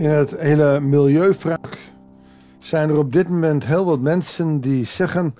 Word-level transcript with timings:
In 0.00 0.10
het 0.10 0.30
hele 0.30 0.80
milieuvrak 0.80 1.78
zijn 2.58 2.88
er 2.88 2.98
op 2.98 3.12
dit 3.12 3.28
moment 3.28 3.64
heel 3.64 3.84
wat 3.84 4.00
mensen 4.00 4.60
die 4.60 4.84
zeggen: 4.84 5.34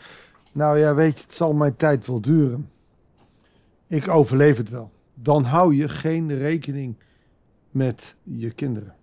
Nou 0.52 0.78
ja, 0.78 0.94
weet 0.94 1.18
je, 1.18 1.24
het 1.24 1.34
zal 1.34 1.52
mijn 1.52 1.76
tijd 1.76 2.06
wel 2.06 2.20
duren. 2.20 2.70
Ik 3.86 4.08
overleef 4.08 4.56
het 4.56 4.68
wel. 4.68 4.90
Dan 5.14 5.44
hou 5.44 5.74
je 5.74 5.88
geen 5.88 6.38
rekening 6.38 6.96
met 7.70 8.16
je 8.22 8.50
kinderen. 8.50 8.94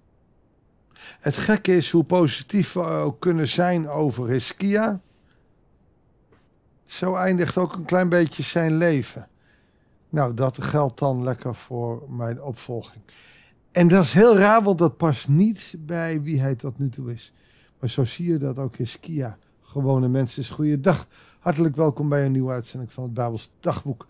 Het 1.20 1.36
gekke 1.36 1.76
is 1.76 1.92
hoe 1.92 2.04
positief 2.04 2.74
we 2.74 2.84
ook 2.84 3.20
kunnen 3.20 3.48
zijn 3.48 3.90
over 3.90 4.28
Hiskia. 4.28 5.02
Zo 6.86 7.16
eindigt 7.16 7.58
ook 7.58 7.74
een 7.74 7.86
klein 7.86 8.10
beetje 8.10 8.44
zijn 8.44 8.78
leven. 8.78 9.28
Nou, 10.10 10.34
dat 10.34 10.64
geldt 10.64 11.00
dan 11.00 11.24
lekker 11.24 11.56
voor 11.56 12.04
mijn 12.10 12.42
opvolging. 12.42 13.04
En 13.78 13.88
dat 13.88 14.04
is 14.04 14.14
heel 14.14 14.38
raar, 14.38 14.64
want 14.64 14.78
dat 14.78 14.98
past 14.98 15.28
niet 15.28 15.76
bij 15.80 16.22
wie 16.22 16.40
hij 16.40 16.56
tot 16.56 16.80
nu 16.80 16.90
toe 16.90 17.14
is. 17.14 17.34
Maar 17.80 17.90
zo 17.90 18.06
zie 18.06 18.32
je 18.32 18.38
dat 18.38 18.58
ook 18.58 18.76
Hiskia. 18.76 19.38
Gewone 19.62 20.08
mensen 20.08 20.42
is 20.42 20.50
goeiedag. 20.50 21.08
Hartelijk 21.40 21.76
welkom 21.76 22.10
bij 22.10 22.26
een 22.26 22.32
nieuwe 22.32 22.52
uitzending 22.52 22.94
van 22.94 23.04
het 23.04 23.14
Bijbels 23.14 23.50
Dagboek. 23.60 24.08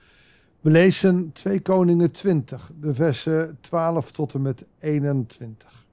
We 0.62 0.70
lezen 0.70 1.32
2 1.34 1.60
Koningen 1.60 2.12
20, 2.12 2.72
de 2.80 2.94
versen 2.94 3.58
12 3.62 4.12
tot 4.12 4.34
en 4.34 4.42
met 4.42 4.66
21. 4.80 5.86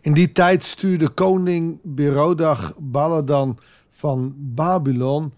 In 0.00 0.12
die 0.12 0.32
tijd 0.32 0.64
stuurde 0.64 1.08
koning 1.08 1.80
Berodach 1.82 2.74
Baladan 2.78 3.58
van 3.90 4.34
Babylon, 4.36 5.32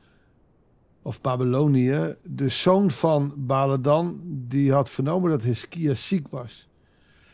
of 1.08 1.20
Babylonië, 1.20 2.16
de 2.22 2.48
zoon 2.48 2.90
van 2.90 3.32
Baladan, 3.36 4.20
die 4.24 4.72
had 4.72 4.90
vernomen 4.90 5.30
dat 5.30 5.42
Hiskia 5.42 5.94
ziek 5.94 6.28
was. 6.28 6.68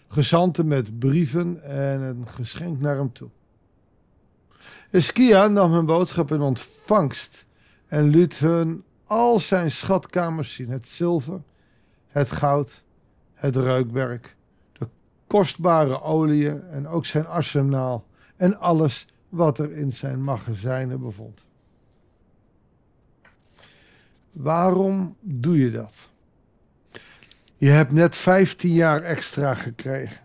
Gezanten 0.08 0.66
met 0.66 0.98
brieven 0.98 1.62
en 1.62 2.00
een 2.00 2.28
geschenk 2.28 2.80
naar 2.80 2.96
hem 2.96 3.12
toe. 3.12 3.28
Hiskia 4.90 5.46
nam 5.46 5.72
hun 5.72 5.86
boodschap 5.86 6.30
in 6.32 6.40
ontvangst 6.40 7.46
en 7.86 8.08
liet 8.08 8.38
hun 8.38 8.84
al 9.04 9.38
zijn 9.38 9.70
schatkamers 9.70 10.54
zien: 10.54 10.68
het 10.68 10.88
zilver, 10.88 11.42
het 12.06 12.30
goud, 12.30 12.82
het 13.34 13.56
reukwerk, 13.56 14.36
de 14.72 14.88
kostbare 15.26 16.00
oliën 16.00 16.62
en 16.62 16.86
ook 16.86 17.06
zijn 17.06 17.26
arsenaal 17.26 18.06
en 18.36 18.58
alles 18.58 19.06
wat 19.28 19.58
er 19.58 19.72
in 19.72 19.92
zijn 19.92 20.24
magazijnen 20.24 21.00
bevond. 21.00 21.44
Waarom 24.34 25.16
doe 25.20 25.58
je 25.58 25.70
dat? 25.70 26.10
Je 27.56 27.68
hebt 27.68 27.92
net 27.92 28.16
15 28.16 28.72
jaar 28.72 29.02
extra 29.02 29.54
gekregen. 29.54 30.20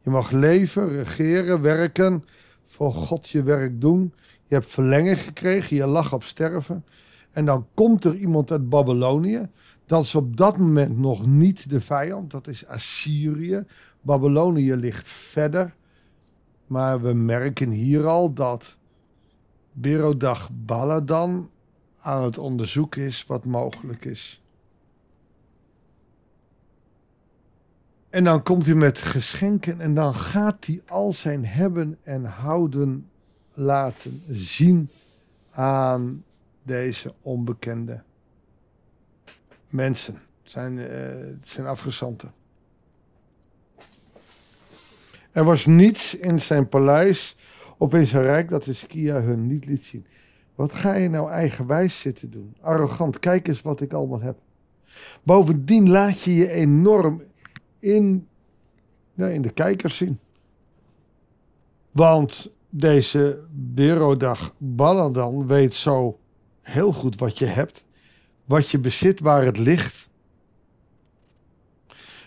Je 0.00 0.10
mag 0.10 0.30
leven, 0.30 0.88
regeren, 0.88 1.60
werken, 1.60 2.24
voor 2.66 2.92
God 2.92 3.28
je 3.28 3.42
werk 3.42 3.80
doen. 3.80 4.14
Je 4.46 4.54
hebt 4.54 4.70
verlenging 4.70 5.20
gekregen, 5.20 5.76
je 5.76 5.86
lag 5.86 6.12
op 6.12 6.24
sterven. 6.24 6.84
En 7.30 7.44
dan 7.44 7.66
komt 7.74 8.04
er 8.04 8.14
iemand 8.14 8.50
uit 8.50 8.68
Babylonië. 8.68 9.48
Dat 9.86 10.04
is 10.04 10.14
op 10.14 10.36
dat 10.36 10.58
moment 10.58 10.98
nog 10.98 11.26
niet 11.26 11.70
de 11.70 11.80
vijand, 11.80 12.30
dat 12.30 12.46
is 12.46 12.66
Assyrië. 12.66 13.64
Babylonië 14.00 14.74
ligt 14.74 15.08
verder. 15.08 15.74
Maar 16.66 17.02
we 17.02 17.12
merken 17.12 17.70
hier 17.70 18.06
al 18.06 18.32
dat 18.32 18.76
Berodach 19.72 20.48
Baladan 20.52 21.50
aan 22.08 22.24
het 22.24 22.38
onderzoeken 22.38 23.02
is 23.02 23.24
wat 23.26 23.44
mogelijk 23.44 24.04
is. 24.04 24.42
En 28.10 28.24
dan 28.24 28.42
komt 28.42 28.66
hij 28.66 28.74
met 28.74 28.98
geschenken 28.98 29.80
en 29.80 29.94
dan 29.94 30.14
gaat 30.14 30.66
hij 30.66 30.82
al 30.86 31.12
zijn 31.12 31.46
hebben 31.46 31.98
en 32.02 32.24
houden 32.24 33.10
laten 33.52 34.22
zien 34.28 34.90
aan 35.50 36.24
deze 36.62 37.14
onbekende 37.22 38.02
mensen. 39.70 40.14
Het 40.42 40.50
zijn, 40.50 40.76
het 40.76 41.48
zijn 41.48 41.66
afgezanten. 41.66 42.32
Er 45.32 45.44
was 45.44 45.66
niets 45.66 46.14
in 46.14 46.40
zijn 46.40 46.68
paleis 46.68 47.36
of 47.78 47.94
in 47.94 48.06
zijn 48.06 48.24
rijk 48.24 48.48
dat 48.48 48.64
de 48.64 48.72
Skia 48.72 49.20
hun 49.20 49.46
niet 49.46 49.66
liet 49.66 49.84
zien. 49.84 50.06
Wat 50.58 50.72
ga 50.72 50.94
je 50.94 51.08
nou 51.08 51.30
eigenwijs 51.30 52.00
zitten 52.00 52.30
doen? 52.30 52.56
Arrogant, 52.60 53.18
kijk 53.18 53.48
eens 53.48 53.62
wat 53.62 53.80
ik 53.80 53.92
allemaal 53.92 54.20
heb. 54.20 54.38
Bovendien 55.22 55.88
laat 55.88 56.20
je 56.20 56.34
je 56.34 56.50
enorm 56.50 57.22
in, 57.78 58.28
ja, 59.14 59.26
in 59.26 59.42
de 59.42 59.50
kijkers 59.50 59.96
zien. 59.96 60.18
Want 61.90 62.50
deze 62.70 63.44
Berodag 63.50 64.54
Baladan 64.56 65.46
weet 65.46 65.74
zo 65.74 66.18
heel 66.60 66.92
goed 66.92 67.18
wat 67.18 67.38
je 67.38 67.46
hebt, 67.46 67.84
wat 68.44 68.70
je 68.70 68.78
bezit, 68.78 69.20
waar 69.20 69.44
het 69.44 69.58
ligt. 69.58 70.08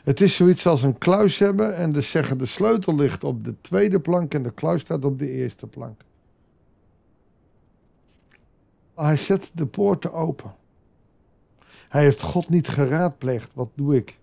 Het 0.04 0.22
is 0.22 0.36
zoiets 0.36 0.68
als 0.68 0.82
een 0.82 0.98
kluis 0.98 1.40
hebben 1.40 1.76
en 1.76 2.04
zeggen 2.04 2.38
de 2.38 2.46
sleutel 2.46 2.96
ligt 2.96 3.24
op 3.24 3.44
de 3.44 3.56
tweede 3.62 4.00
plank 4.00 4.34
en 4.34 4.44
de 4.44 4.54
kluis 4.54 4.82
staat 4.82 5.06
op 5.06 5.20
de 5.20 5.32
eerste 5.32 5.68
plank. 5.68 6.02
Hij 9.02 9.18
zet 9.18 9.52
de 9.54 9.66
poorten 9.66 10.14
open. 10.14 10.56
Hij 11.90 12.04
heeft 12.04 12.22
God 12.22 12.50
niet 12.50 12.68
geraadpleegd. 12.68 13.54
Wat 13.54 13.70
doe 13.76 13.96
ik? 13.96 14.20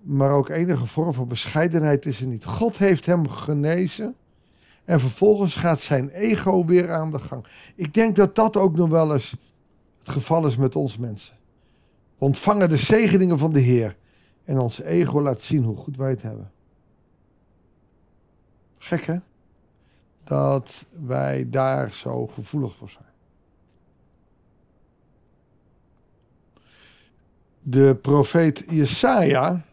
Maar 0.00 0.30
ook 0.30 0.48
enige 0.48 0.86
vorm 0.86 1.12
van 1.12 1.28
bescheidenheid 1.28 2.06
is 2.06 2.20
er 2.20 2.26
niet. 2.26 2.44
God 2.44 2.76
heeft 2.76 3.06
hem 3.06 3.28
genezen. 3.28 4.14
En 4.84 5.00
vervolgens 5.00 5.54
gaat 5.56 5.80
zijn 5.80 6.08
ego 6.08 6.64
weer 6.64 6.92
aan 6.92 7.10
de 7.10 7.18
gang. 7.18 7.46
Ik 7.74 7.94
denk 7.94 8.16
dat 8.16 8.34
dat 8.34 8.56
ook 8.56 8.76
nog 8.76 8.88
wel 8.88 9.12
eens 9.12 9.36
het 9.98 10.08
geval 10.08 10.46
is 10.46 10.56
met 10.56 10.76
ons 10.76 10.96
mensen. 10.96 11.36
Ontvangen 12.18 12.68
de 12.68 12.76
zegeningen 12.76 13.38
van 13.38 13.52
de 13.52 13.60
Heer. 13.60 13.96
En 14.44 14.58
ons 14.58 14.80
ego 14.80 15.22
laat 15.22 15.42
zien 15.42 15.64
hoe 15.64 15.76
goed 15.76 15.96
wij 15.96 16.10
het 16.10 16.22
hebben. 16.22 16.50
Gek 18.78 19.04
hè? 19.04 19.16
Dat 20.24 20.88
wij 21.00 21.50
daar 21.50 21.92
zo 21.92 22.26
gevoelig 22.26 22.76
voor 22.76 22.90
zijn. 22.90 23.09
De 27.62 27.98
profeet 28.02 28.64
Jesaja 28.68 29.64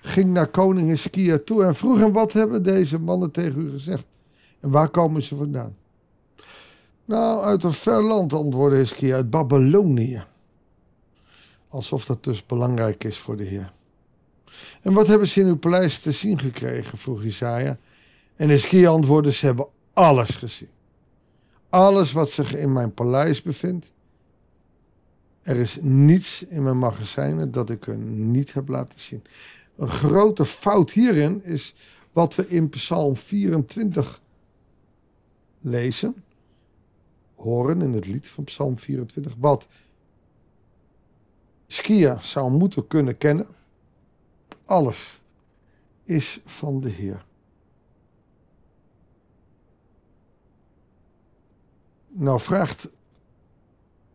ging 0.00 0.30
naar 0.30 0.48
koning 0.48 0.88
Hiskia 0.88 1.38
toe 1.44 1.64
en 1.64 1.74
vroeg 1.74 1.98
hem: 1.98 2.12
Wat 2.12 2.32
hebben 2.32 2.62
deze 2.62 2.98
mannen 2.98 3.30
tegen 3.30 3.60
u 3.60 3.70
gezegd? 3.70 4.04
En 4.60 4.70
waar 4.70 4.88
komen 4.88 5.22
ze 5.22 5.36
vandaan? 5.36 5.76
Nou, 7.04 7.44
uit 7.44 7.64
een 7.64 7.72
ver 7.72 8.02
land, 8.02 8.32
antwoordde 8.32 8.78
Hiskia, 8.78 9.14
uit 9.14 9.30
Babylonië. 9.30 10.24
Alsof 11.68 12.04
dat 12.04 12.24
dus 12.24 12.46
belangrijk 12.46 13.04
is 13.04 13.18
voor 13.18 13.36
de 13.36 13.44
Heer. 13.44 13.72
En 14.82 14.92
wat 14.92 15.06
hebben 15.06 15.28
ze 15.28 15.40
in 15.40 15.46
uw 15.46 15.56
paleis 15.56 15.98
te 15.98 16.12
zien 16.12 16.38
gekregen? 16.38 16.98
vroeg 16.98 17.22
Isaiah. 17.22 17.76
En 18.36 18.48
Hiskia 18.48 18.90
antwoordde: 18.90 19.32
Ze 19.32 19.46
hebben 19.46 19.66
alles 19.92 20.30
gezien. 20.30 20.68
Alles 21.68 22.12
wat 22.12 22.30
zich 22.30 22.54
in 22.54 22.72
mijn 22.72 22.94
paleis 22.94 23.42
bevindt. 23.42 23.90
Er 25.42 25.56
is 25.56 25.78
niets 25.80 26.42
in 26.42 26.62
mijn 26.62 26.78
magazijnen 26.78 27.50
dat 27.50 27.70
ik 27.70 27.86
er 27.86 27.96
niet 27.96 28.52
heb 28.52 28.68
laten 28.68 29.00
zien. 29.00 29.24
Een 29.76 29.88
grote 29.88 30.46
fout 30.46 30.90
hierin 30.90 31.44
is 31.44 31.74
wat 32.12 32.34
we 32.34 32.48
in 32.48 32.68
Psalm 32.68 33.16
24 33.16 34.20
lezen, 35.60 36.24
horen 37.34 37.82
in 37.82 37.92
het 37.92 38.06
lied 38.06 38.28
van 38.28 38.44
Psalm 38.44 38.78
24, 38.78 39.34
wat 39.38 39.66
Skia 41.66 42.22
zou 42.22 42.50
moeten 42.50 42.86
kunnen 42.86 43.16
kennen. 43.16 43.46
Alles 44.64 45.20
is 46.04 46.40
van 46.44 46.80
de 46.80 46.88
Heer. 46.88 47.24
Nou 52.08 52.40
vraagt 52.40 52.88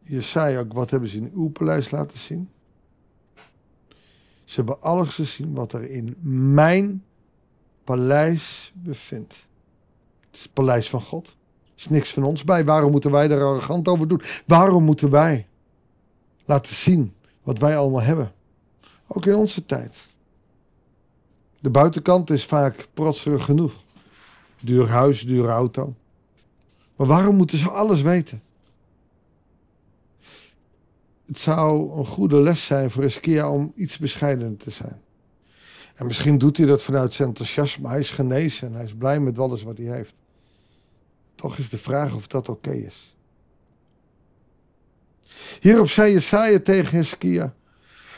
Jesaja 0.07 0.59
ook, 0.59 0.73
wat 0.73 0.89
hebben 0.89 1.09
ze 1.09 1.17
in 1.17 1.31
uw 1.33 1.49
paleis 1.49 1.91
laten 1.91 2.19
zien? 2.19 2.49
Ze 4.43 4.55
hebben 4.55 4.81
alles 4.81 5.15
gezien 5.15 5.53
wat 5.53 5.73
er 5.73 5.89
in 5.89 6.15
mijn 6.53 7.03
paleis 7.83 8.71
bevindt. 8.75 9.33
Het 10.19 10.35
is 10.35 10.43
het 10.43 10.53
paleis 10.53 10.89
van 10.89 11.01
God. 11.01 11.27
Er 11.27 11.73
is 11.75 11.89
niks 11.89 12.13
van 12.13 12.23
ons 12.23 12.43
bij. 12.43 12.65
Waarom 12.65 12.91
moeten 12.91 13.11
wij 13.11 13.29
er 13.29 13.43
arrogant 13.43 13.87
over 13.87 14.07
doen? 14.07 14.21
Waarom 14.45 14.83
moeten 14.83 15.09
wij 15.09 15.47
laten 16.45 16.75
zien 16.75 17.13
wat 17.43 17.57
wij 17.57 17.77
allemaal 17.77 18.01
hebben? 18.01 18.31
Ook 19.07 19.25
in 19.25 19.35
onze 19.35 19.65
tijd. 19.65 20.09
De 21.59 21.69
buitenkant 21.69 22.29
is 22.29 22.45
vaak 22.45 22.87
protserig 22.93 23.45
genoeg. 23.45 23.73
Duur 24.61 24.89
huis, 24.89 25.21
dure 25.21 25.51
auto. 25.51 25.95
Maar 26.95 27.07
waarom 27.07 27.35
moeten 27.35 27.57
ze 27.57 27.69
alles 27.69 28.01
weten? 28.01 28.41
Het 31.27 31.39
zou 31.39 31.97
een 31.97 32.05
goede 32.05 32.41
les 32.41 32.65
zijn 32.65 32.91
voor 32.91 33.03
Eskia 33.03 33.51
om 33.51 33.71
iets 33.75 33.97
bescheidener 33.97 34.57
te 34.57 34.71
zijn. 34.71 35.01
En 35.95 36.05
misschien 36.05 36.37
doet 36.37 36.57
hij 36.57 36.65
dat 36.65 36.83
vanuit 36.83 37.13
zijn 37.13 37.27
enthousiasme. 37.27 37.87
Hij 37.87 37.99
is 37.99 38.11
genezen 38.11 38.67
en 38.67 38.73
hij 38.73 38.83
is 38.83 38.95
blij 38.95 39.19
met 39.19 39.39
alles 39.39 39.63
wat 39.63 39.77
hij 39.77 39.87
heeft. 39.87 40.15
Toch 41.35 41.57
is 41.57 41.69
de 41.69 41.77
vraag 41.77 42.15
of 42.15 42.27
dat 42.27 42.49
oké 42.49 42.71
is. 42.71 43.15
Hierop 45.59 45.89
zei 45.89 46.13
Jesaja 46.13 46.59
tegen 46.59 46.97
Hiskia. 46.97 47.53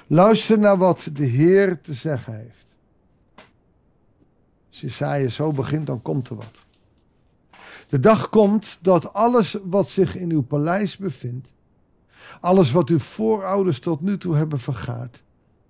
Luister 0.08 0.60
naar 0.60 0.78
wat 0.78 1.10
de 1.14 1.26
Heer 1.26 1.82
te 1.82 1.94
zeggen 1.94 2.36
heeft. 2.36 2.66
Als 4.70 4.82
Jesaja 4.82 5.30
zo 5.30 5.52
begint, 5.52 5.88
dan 5.88 6.02
komt 6.02 6.30
er 6.30 6.36
wat. 6.36 6.66
De 7.90 8.00
dag 8.00 8.30
komt 8.30 8.78
dat 8.82 9.14
alles 9.14 9.58
wat 9.64 9.90
zich 9.90 10.16
in 10.16 10.32
uw 10.32 10.42
paleis 10.42 10.98
bevindt, 10.98 11.48
alles 12.42 12.72
wat 12.72 12.90
uw 12.90 13.00
voorouders 13.00 13.80
tot 13.80 14.02
nu 14.02 14.18
toe 14.18 14.36
hebben 14.36 14.60
vergaard, 14.60 15.24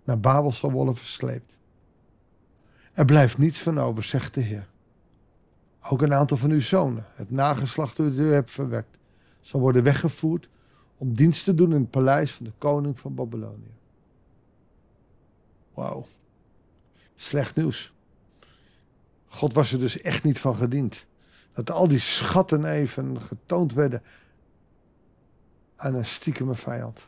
naar 0.03 0.19
Babel 0.19 0.51
zal 0.51 0.71
worden 0.71 0.95
versleept. 0.95 1.57
Er 2.94 3.06
blijft 3.06 3.38
niets 3.38 3.59
van 3.59 3.79
over, 3.79 4.03
zegt 4.03 4.33
de 4.33 4.41
Heer. 4.41 4.67
Ook 5.81 6.01
een 6.01 6.13
aantal 6.13 6.38
van 6.38 6.51
uw 6.51 6.61
zonen, 6.61 7.06
het 7.13 7.31
nageslacht 7.31 7.97
dat 7.97 8.17
u 8.17 8.33
hebt 8.33 8.51
verwekt, 8.51 8.97
zal 9.39 9.59
worden 9.59 9.83
weggevoerd 9.83 10.50
om 10.97 11.15
dienst 11.15 11.44
te 11.44 11.53
doen 11.53 11.73
in 11.73 11.81
het 11.81 11.89
paleis 11.89 12.31
van 12.33 12.45
de 12.45 12.53
koning 12.57 13.00
van 13.00 13.15
Babylonië. 13.15 13.73
Wauw. 15.73 16.06
Slecht 17.15 17.56
nieuws. 17.56 17.94
God 19.27 19.53
was 19.53 19.71
er 19.71 19.79
dus 19.79 20.01
echt 20.01 20.23
niet 20.23 20.39
van 20.39 20.56
gediend. 20.56 21.06
Dat 21.53 21.71
al 21.71 21.88
die 21.88 22.00
schatten 22.00 22.65
even 22.65 23.21
getoond 23.21 23.73
werden 23.73 24.01
aan 25.79 25.95
een 25.95 26.05
stiekeme 26.05 26.55
vijand. 26.55 27.07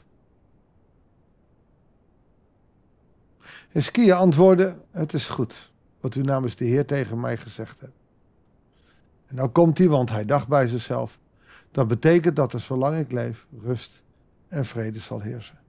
Hiskia 3.69 4.15
antwoordde: 4.15 4.79
Het 4.91 5.13
is 5.13 5.25
goed 5.25 5.71
wat 6.00 6.15
u 6.15 6.21
namens 6.21 6.56
de 6.56 6.65
Heer 6.65 6.85
tegen 6.85 7.19
mij 7.19 7.38
gezegd 7.38 7.81
hebt. 7.81 8.00
En 9.27 9.35
nou 9.35 9.50
komt 9.50 9.77
hij, 9.77 9.88
want 9.88 10.09
hij 10.09 10.25
dacht 10.25 10.47
bij 10.47 10.68
zichzelf: 10.68 11.19
Dat 11.71 11.88
betekent 11.88 12.35
dat 12.35 12.53
er 12.53 12.59
zolang 12.59 12.97
ik 12.97 13.12
leef 13.12 13.47
rust 13.62 14.03
en 14.47 14.65
vrede 14.65 15.00
zal 15.00 15.21
heersen. 15.21 15.59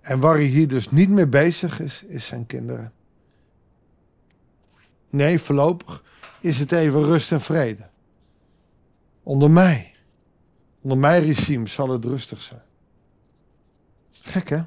En 0.00 0.20
waar 0.20 0.34
hij 0.34 0.44
hier 0.44 0.68
dus 0.68 0.90
niet 0.90 1.10
mee 1.10 1.26
bezig 1.26 1.80
is, 1.80 2.02
is 2.02 2.26
zijn 2.26 2.46
kinderen. 2.46 2.92
Nee, 5.10 5.38
voorlopig 5.38 6.04
is 6.40 6.58
het 6.58 6.72
even 6.72 7.04
rust 7.04 7.32
en 7.32 7.40
vrede. 7.40 7.88
Onder 9.22 9.50
mij, 9.50 9.91
onder 10.82 10.98
mijn 10.98 11.22
regime 11.22 11.68
zal 11.68 11.88
het 11.88 12.04
rustig 12.04 12.42
zijn. 12.42 12.62
Gek 14.10 14.48
hè? 14.48 14.60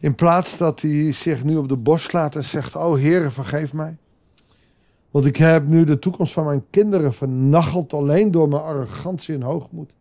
In 0.00 0.14
plaats 0.14 0.56
dat 0.56 0.80
hij 0.80 1.12
zich 1.12 1.44
nu 1.44 1.56
op 1.56 1.68
de 1.68 1.76
borst 1.76 2.08
slaat 2.08 2.34
en 2.34 2.44
zegt: 2.44 2.76
Oh 2.76 2.96
Heer, 2.96 3.32
vergeef 3.32 3.72
mij. 3.72 3.96
Want 5.10 5.26
ik 5.26 5.36
heb 5.36 5.66
nu 5.66 5.84
de 5.84 5.98
toekomst 5.98 6.32
van 6.32 6.44
mijn 6.44 6.64
kinderen 6.70 7.14
vernacheld 7.14 7.92
alleen 7.92 8.30
door 8.30 8.48
mijn 8.48 8.62
arrogantie 8.62 9.34
en 9.34 9.42
hoogmoed. 9.42 9.92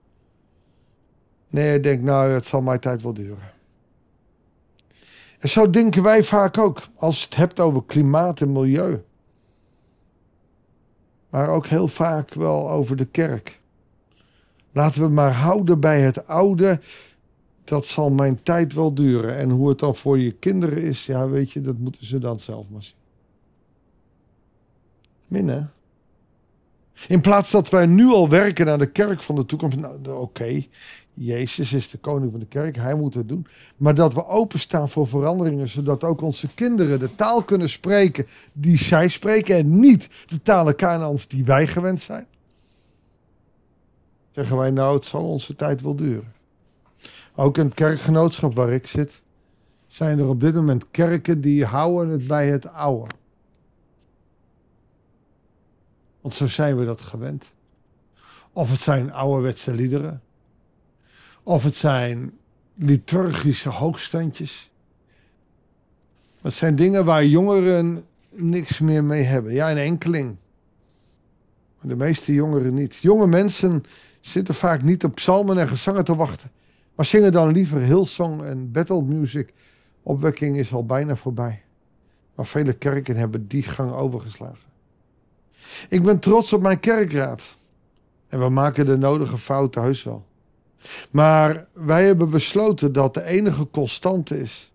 Nee, 1.48 1.76
ik 1.76 1.84
denk, 1.84 2.02
nou, 2.02 2.32
het 2.32 2.46
zal 2.46 2.62
mijn 2.62 2.80
tijd 2.80 3.02
wel 3.02 3.14
duren. 3.14 3.52
En 5.40 5.50
zo 5.50 5.70
denken 5.70 6.04
wij 6.04 6.24
vaak 6.24 6.58
ook, 6.58 6.84
als 6.96 7.20
je 7.20 7.26
het 7.26 7.36
hebt 7.36 7.60
over 7.60 7.84
klimaat 7.86 8.42
en 8.42 8.52
milieu. 8.52 9.04
Maar 11.30 11.50
ook 11.50 11.68
heel 11.68 11.88
vaak 11.88 12.34
wel 12.34 12.70
over 12.70 12.96
de 12.96 13.06
kerk. 13.06 13.62
Laten 14.74 15.02
we 15.02 15.08
maar 15.08 15.34
houden 15.34 15.80
bij 15.80 16.02
het 16.02 16.28
oude. 16.28 16.80
Dat 17.64 17.86
zal 17.86 18.10
mijn 18.10 18.44
tijd 18.44 18.74
wel 18.74 18.94
duren. 18.94 19.38
En 19.38 19.50
hoe 19.50 19.70
het 19.70 19.80
dan 19.80 19.96
voor 19.96 20.20
je 20.20 20.32
kinderen 20.32 20.82
is, 20.82 21.06
ja, 21.06 21.28
weet 21.28 21.52
je, 21.52 21.62
dat 21.62 21.78
moeten 21.78 22.06
ze 22.06 22.20
dan 22.20 22.40
zelf 22.40 22.70
maar 22.70 22.84
zien. 22.84 22.96
Minnen. 25.28 25.72
In 27.08 27.22
plaats 27.22 27.52
dat 27.52 27.70
wij 27.70 27.86
nu 27.86 28.08
al 28.08 28.30
werken 28.30 28.66
naar 28.66 28.78
de 28.78 28.92
kerk 28.92 29.24
van 29.24 29.36
de 29.36 29.46
toekomst. 29.46 29.78
Nou, 29.78 30.10
oké, 30.10 30.66
Jezus 31.14 31.74
is 31.74 31.90
de 31.90 31.98
koning 31.98 32.32
van 32.32 32.40
de 32.40 32.46
kerk, 32.46 32.76
hij 32.76 32.96
moet 32.96 33.14
het 33.14 33.28
doen. 33.28 33.48
Maar 33.78 33.96
dat 33.96 34.14
we 34.14 34.28
openstaan 34.28 34.90
voor 34.90 35.08
veranderingen, 35.08 35.68
zodat 35.68 36.04
ook 36.04 36.22
onze 36.22 36.54
kinderen 36.54 37.00
de 37.00 37.16
taal 37.16 37.44
kunnen 37.44 37.70
spreken 37.70 38.28
die 38.54 38.78
zij 38.78 39.08
spreken 39.08 39.56
en 39.56 39.80
niet 39.80 40.10
de 40.26 40.42
talen 40.42 40.76
Kanaans 40.76 41.28
die 41.28 41.44
wij 41.44 41.68
gewend 41.68 42.00
zijn. 42.00 42.26
Zeggen 44.34 44.58
wij 44.58 44.72
nou, 44.72 44.96
het 44.96 45.06
zal 45.06 45.24
onze 45.30 45.56
tijd 45.56 45.82
wel 45.82 45.96
duren. 45.96 46.34
Ook 47.36 47.58
in 47.58 47.66
het 47.66 47.74
kerkgenootschap 47.74 48.56
waar 48.56 48.72
ik 48.72 48.88
zit, 48.88 49.22
zijn 49.88 50.20
er 50.20 50.28
op 50.28 50.40
dit 50.40 50.56
moment 50.56 50.92
kerken 50.92 51.42
die 51.42 51.66
houden 51.66 52.14
het 52.14 52.28
bij 52.28 52.50
het 52.50 52.68
oude. 52.68 53.12
Want 56.22 56.36
zo 56.36 56.48
zijn 56.48 56.78
we 56.78 56.86
dat 56.86 57.02
gewend. 57.02 57.52
Of 58.54 58.70
het 58.70 58.80
zijn 58.80 59.12
ouderwetse 59.12 59.74
liederen. 59.74 60.22
Of 61.44 61.64
het 61.64 61.76
zijn 61.76 62.38
liturgische 62.76 63.70
hoogstandjes. 63.70 64.72
Het 66.42 66.54
zijn 66.54 66.76
dingen 66.76 67.06
waar 67.06 67.26
jongeren 67.26 68.06
niks 68.30 68.80
meer 68.80 69.04
mee 69.04 69.24
hebben. 69.24 69.54
Ja, 69.54 69.72
een 69.72 69.78
enkeling. 69.78 70.36
Maar 71.80 71.92
de 71.92 71.96
meeste 71.96 72.34
jongeren 72.34 72.74
niet. 72.74 72.96
Jonge 72.96 73.28
mensen 73.28 73.84
zitten 74.24 74.56
vaak 74.56 74.82
niet 74.82 75.04
op 75.04 75.16
psalmen 75.16 75.58
en 75.58 75.68
gezangen 75.68 76.04
te 76.04 76.16
wachten. 76.16 76.52
Maar 76.96 77.06
zingen 77.06 77.32
dan 77.32 77.52
liever 77.52 77.82
Hillsong 77.82 78.44
en 78.44 78.72
battle 78.72 79.02
music. 79.02 79.54
Opwekking 80.04 80.58
is 80.58 80.74
al 80.74 80.86
bijna 80.86 81.16
voorbij. 81.16 81.64
Maar 82.36 82.46
vele 82.46 82.74
kerken 82.74 83.16
hebben 83.16 83.48
die 83.48 83.64
gang 83.64 83.92
overgeslagen. 83.92 84.72
Ik 85.90 86.04
ben 86.04 86.20
trots 86.20 86.54
op 86.54 86.62
mijn 86.62 86.80
kerkraad. 86.80 87.56
En 88.28 88.40
we 88.40 88.50
maken 88.50 88.86
de 88.86 88.98
nodige 88.98 89.38
fouten 89.38 89.82
heus 89.82 90.04
wel. 90.04 90.26
Maar 91.12 91.68
wij 91.74 92.06
hebben 92.06 92.30
besloten 92.30 92.94
dat 92.94 93.14
de 93.14 93.24
enige 93.24 93.70
constante 93.70 94.40
is. 94.40 94.72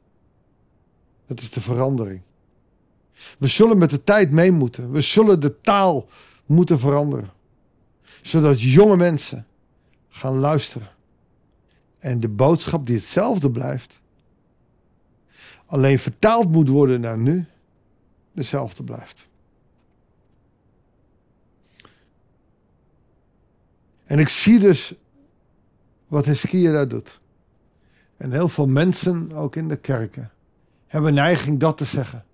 Dat 1.27 1.41
is 1.41 1.51
de 1.51 1.61
verandering. 1.61 2.21
We 3.39 3.47
zullen 3.47 3.79
met 3.79 3.91
de 3.91 4.03
tijd 4.03 4.31
mee 4.31 4.53
moeten. 4.53 4.91
We 4.91 5.01
zullen 5.01 5.41
de 5.41 5.61
taal 5.61 6.07
moeten 6.47 6.79
veranderen. 6.79 7.31
Zodat 8.29 8.61
jonge 8.61 8.97
mensen 8.97 9.47
gaan 10.09 10.39
luisteren. 10.39 10.89
En 11.99 12.21
de 12.21 12.29
boodschap 12.29 12.87
die 12.87 12.97
hetzelfde 12.97 13.51
blijft. 13.51 14.01
Alleen 15.67 15.99
vertaald 15.99 16.51
moet 16.51 16.69
worden 16.69 17.01
naar 17.01 17.19
nu. 17.19 17.47
Dezelfde 18.33 18.85
blijft. 18.85 19.29
En 24.05 24.19
ik 24.19 24.29
zie 24.29 24.59
dus 24.59 24.95
wat 26.07 26.25
Hiskia 26.25 26.73
daar 26.73 26.89
doet. 26.89 27.21
En 28.17 28.33
heel 28.33 28.49
veel 28.49 28.67
mensen, 28.67 29.33
ook 29.33 29.57
in 29.57 29.69
de 29.69 29.77
kerken, 29.77 30.31
hebben 30.87 31.15
neiging 31.15 31.61
dat 31.61 31.77
te 31.77 31.85
zeggen. 31.85 32.25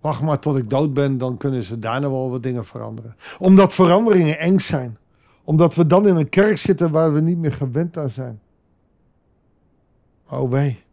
Wacht 0.00 0.22
maar 0.22 0.38
tot 0.38 0.56
ik 0.56 0.70
dood 0.70 0.94
ben, 0.94 1.18
dan 1.18 1.36
kunnen 1.36 1.62
ze 1.62 1.78
daarna 1.78 2.10
wel 2.10 2.30
wat 2.30 2.42
dingen 2.42 2.64
veranderen. 2.64 3.16
Omdat 3.38 3.74
veranderingen 3.74 4.38
eng 4.38 4.58
zijn. 4.58 4.98
Omdat 5.44 5.74
we 5.74 5.86
dan 5.86 6.06
in 6.06 6.16
een 6.16 6.28
kerk 6.28 6.58
zitten 6.58 6.90
waar 6.90 7.12
we 7.12 7.20
niet 7.20 7.38
meer 7.38 7.52
gewend 7.52 7.96
aan 7.96 8.10
zijn. 8.10 8.40
Oh 10.30 10.50
wee, 10.50 10.84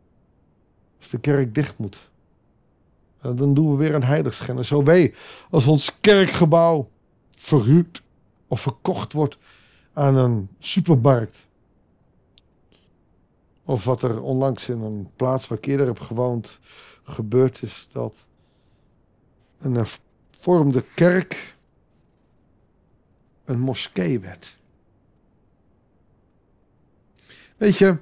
als 1.00 1.10
de 1.10 1.20
kerk 1.20 1.56
dicht 1.56 1.78
moet. 1.78 2.12
Dan 3.22 3.54
doen 3.54 3.72
we 3.72 3.78
weer 3.78 3.96
een 3.96 4.04
heiligschennis. 4.04 4.68
Zo 4.68 4.84
wee, 4.84 5.14
als 5.50 5.68
ons 5.68 6.00
kerkgebouw 6.00 6.90
verhuurd 7.32 8.04
of 8.48 8.62
verkocht 8.62 9.14
wordt 9.14 9.38
aan 9.94 10.16
een 10.16 10.50
supermarkt. 10.60 11.48
Of 13.66 13.84
wat 13.84 14.02
er 14.02 14.22
onlangs 14.22 14.70
in 14.70 14.82
een 14.82 15.10
plaats 15.16 15.48
waar 15.48 15.58
ik 15.58 15.66
eerder 15.66 15.88
heb 15.88 16.00
gewoond 16.00 16.60
gebeurd 17.04 17.62
is, 17.62 17.90
dat 17.92 18.26
een 19.63 19.75
hervormde 19.75 20.86
kerk 20.96 21.55
een 23.46 23.60
moskee 23.60 24.20
werd. 24.20 24.58
Weet 27.58 27.77
je, 27.77 27.98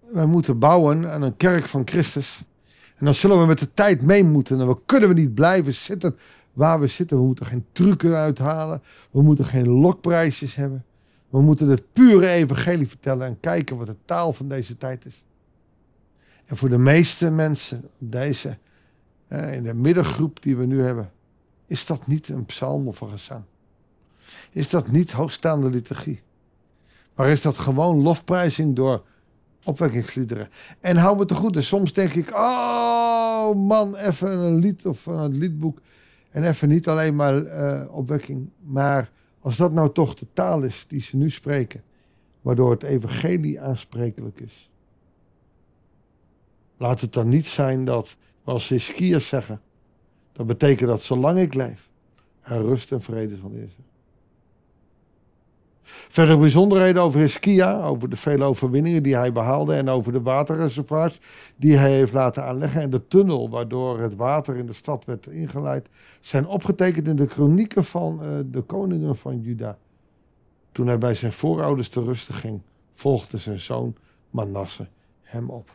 wij 0.00 0.26
moeten 0.26 0.58
bouwen 0.58 1.12
aan 1.12 1.22
een 1.22 1.36
kerk 1.36 1.68
van 1.68 1.82
Christus. 1.84 2.42
En 2.96 3.04
dan 3.04 3.14
zullen 3.14 3.40
we 3.40 3.46
met 3.46 3.58
de 3.58 3.72
tijd 3.74 4.02
mee 4.02 4.24
moeten. 4.24 4.60
En 4.60 4.66
dan 4.66 4.80
kunnen 4.86 5.08
we 5.08 5.14
niet 5.14 5.34
blijven 5.34 5.74
zitten 5.74 6.16
waar 6.52 6.80
we 6.80 6.86
zitten. 6.86 7.16
We 7.16 7.24
moeten 7.24 7.46
geen 7.46 7.66
trucken 7.72 8.14
uithalen. 8.16 8.82
We 9.10 9.22
moeten 9.22 9.44
geen 9.44 9.68
lokprijsjes 9.68 10.54
hebben. 10.54 10.84
We 11.28 11.40
moeten 11.40 11.68
het 11.68 11.92
pure 11.92 12.28
evangelie 12.28 12.88
vertellen 12.88 13.26
en 13.26 13.40
kijken 13.40 13.76
wat 13.76 13.86
de 13.86 13.96
taal 14.04 14.32
van 14.32 14.48
deze 14.48 14.76
tijd 14.76 15.04
is. 15.04 15.24
En 16.44 16.56
voor 16.56 16.68
de 16.68 16.78
meeste 16.78 17.30
mensen, 17.30 17.90
deze, 17.98 18.58
in 19.28 19.62
de 19.62 19.74
middengroep 19.74 20.42
die 20.42 20.56
we 20.56 20.66
nu 20.66 20.82
hebben, 20.82 21.12
is 21.66 21.86
dat 21.86 22.06
niet 22.06 22.28
een 22.28 22.46
psalm 22.46 22.88
of 22.88 23.00
een 23.00 23.10
gezang. 23.10 23.42
Is 24.50 24.68
dat 24.68 24.90
niet 24.90 25.12
hoogstaande 25.12 25.70
liturgie. 25.70 26.22
Maar 27.14 27.28
is 27.28 27.42
dat 27.42 27.58
gewoon 27.58 28.02
lofprijzing 28.02 28.76
door 28.76 29.04
opwekkingsliederen. 29.64 30.48
En 30.80 30.96
hou 30.96 31.16
me 31.16 31.24
te 31.24 31.34
goed. 31.34 31.64
Soms 31.64 31.92
denk 31.92 32.12
ik, 32.12 32.30
oh 32.30 33.54
man, 33.54 33.96
even 33.96 34.38
een 34.38 34.58
lied 34.58 34.86
of 34.86 35.06
een 35.06 35.36
liedboek. 35.36 35.80
En 36.30 36.48
even 36.48 36.68
niet 36.68 36.88
alleen 36.88 37.16
maar 37.16 37.42
uh, 37.42 37.94
opwekking. 37.94 38.50
Maar 38.60 39.10
als 39.40 39.56
dat 39.56 39.72
nou 39.72 39.92
toch 39.92 40.14
de 40.14 40.26
taal 40.32 40.62
is 40.62 40.86
die 40.88 41.00
ze 41.00 41.16
nu 41.16 41.30
spreken. 41.30 41.82
Waardoor 42.40 42.70
het 42.70 42.82
evangelie 42.82 43.60
aansprekelijk 43.60 44.40
is. 44.40 44.70
Laat 46.76 47.00
het 47.00 47.12
dan 47.12 47.28
niet 47.28 47.46
zijn 47.46 47.84
dat, 47.84 48.16
als 48.44 48.68
Hiskiërs 48.68 49.28
zeggen. 49.28 49.60
Dat 50.32 50.46
betekent 50.46 50.88
dat 50.88 51.02
zolang 51.02 51.38
ik 51.38 51.54
leef, 51.54 51.88
er 52.42 52.62
rust 52.62 52.92
en 52.92 53.02
vrede 53.02 53.36
zal 53.36 53.50
is. 53.50 53.76
Verder 55.86 56.38
bijzonderheden 56.38 57.02
over 57.02 57.20
Hiskia, 57.20 57.82
over 57.82 58.10
de 58.10 58.16
vele 58.16 58.44
overwinningen 58.44 59.02
die 59.02 59.16
hij 59.16 59.32
behaalde 59.32 59.74
en 59.74 59.88
over 59.88 60.12
de 60.12 60.22
waterreservoirs 60.22 61.20
die 61.56 61.76
hij 61.76 61.92
heeft 61.92 62.12
laten 62.12 62.44
aanleggen 62.44 62.80
en 62.82 62.90
de 62.90 63.06
tunnel 63.06 63.50
waardoor 63.50 64.00
het 64.00 64.16
water 64.16 64.56
in 64.56 64.66
de 64.66 64.72
stad 64.72 65.04
werd 65.04 65.26
ingeleid, 65.26 65.88
zijn 66.20 66.46
opgetekend 66.46 67.08
in 67.08 67.16
de 67.16 67.26
kronieken 67.26 67.84
van 67.84 68.20
uh, 68.22 68.28
de 68.46 68.60
koningen 68.60 69.16
van 69.16 69.40
Juda. 69.40 69.78
Toen 70.72 70.86
hij 70.86 70.98
bij 70.98 71.14
zijn 71.14 71.32
voorouders 71.32 71.88
te 71.88 72.02
rusten 72.02 72.34
ging, 72.34 72.60
volgde 72.94 73.38
zijn 73.38 73.60
zoon 73.60 73.94
Manasse 74.30 74.86
hem 75.22 75.50
op. 75.50 75.70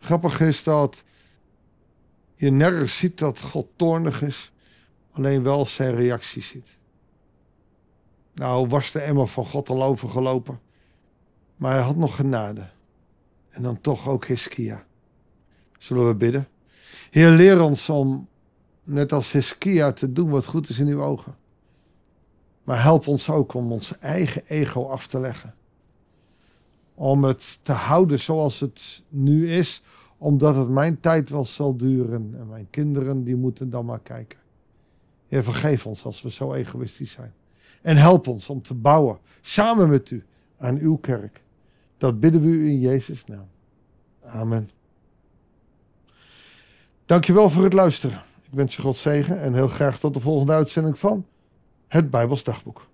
Grappig 0.00 0.40
is 0.40 0.62
dat 0.62 1.04
je 2.34 2.50
nergens 2.50 2.98
ziet 2.98 3.18
dat 3.18 3.40
God 3.40 3.66
toornig 3.76 4.22
is, 4.22 4.52
alleen 5.12 5.42
wel 5.42 5.66
zijn 5.66 5.94
reactie 5.94 6.42
ziet. 6.42 6.76
Nou 8.34 8.68
was 8.68 8.92
de 8.92 9.00
emmer 9.00 9.26
van 9.26 9.46
God 9.46 9.68
al 9.68 9.82
overgelopen. 9.82 10.60
Maar 11.56 11.72
hij 11.72 11.82
had 11.82 11.96
nog 11.96 12.14
genade. 12.16 12.68
En 13.48 13.62
dan 13.62 13.80
toch 13.80 14.08
ook 14.08 14.26
Hiskia. 14.26 14.84
Zullen 15.78 16.06
we 16.06 16.14
bidden? 16.14 16.48
Heer, 17.10 17.30
leer 17.30 17.60
ons 17.60 17.88
om, 17.88 18.28
net 18.84 19.12
als 19.12 19.32
Hiskia, 19.32 19.92
te 19.92 20.12
doen 20.12 20.30
wat 20.30 20.46
goed 20.46 20.68
is 20.68 20.78
in 20.78 20.86
uw 20.86 21.02
ogen. 21.02 21.36
Maar 22.64 22.82
help 22.82 23.06
ons 23.06 23.30
ook 23.30 23.54
om 23.54 23.72
ons 23.72 23.98
eigen 23.98 24.46
ego 24.46 24.88
af 24.88 25.06
te 25.06 25.20
leggen. 25.20 25.54
Om 27.00 27.24
het 27.24 27.64
te 27.64 27.72
houden 27.72 28.20
zoals 28.20 28.60
het 28.60 29.02
nu 29.08 29.52
is, 29.52 29.82
omdat 30.18 30.56
het 30.56 30.68
mijn 30.68 31.00
tijd 31.00 31.30
wel 31.30 31.44
zal 31.44 31.76
duren. 31.76 32.34
En 32.38 32.48
mijn 32.48 32.66
kinderen, 32.70 33.24
die 33.24 33.36
moeten 33.36 33.70
dan 33.70 33.84
maar 33.84 34.00
kijken. 34.00 34.38
Heer, 35.28 35.44
vergeef 35.44 35.86
ons 35.86 36.04
als 36.04 36.22
we 36.22 36.30
zo 36.30 36.52
egoïstisch 36.52 37.10
zijn. 37.10 37.32
En 37.82 37.96
help 37.96 38.26
ons 38.26 38.48
om 38.48 38.62
te 38.62 38.74
bouwen, 38.74 39.18
samen 39.40 39.88
met 39.88 40.10
u, 40.10 40.24
aan 40.58 40.78
uw 40.78 40.96
kerk. 40.96 41.42
Dat 41.96 42.20
bidden 42.20 42.40
we 42.40 42.48
u 42.48 42.68
in 42.68 42.80
Jezus' 42.80 43.24
naam. 43.24 43.48
Amen. 44.24 44.70
Dankjewel 47.06 47.50
voor 47.50 47.64
het 47.64 47.72
luisteren. 47.72 48.22
Ik 48.42 48.52
wens 48.52 48.76
je 48.76 48.82
God 48.82 48.96
zegen 48.96 49.40
en 49.40 49.54
heel 49.54 49.68
graag 49.68 49.98
tot 49.98 50.14
de 50.14 50.20
volgende 50.20 50.52
uitzending 50.52 50.98
van 50.98 51.26
het 51.88 52.10
Bijbels 52.10 52.44
Dagboek. 52.44 52.88